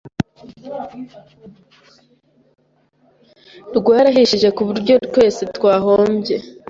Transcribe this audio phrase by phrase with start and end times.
[3.77, 6.35] rwarahishije ku buryo twese twahombye